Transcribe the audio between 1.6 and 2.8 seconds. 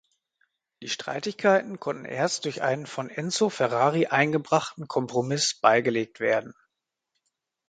konnten erst durch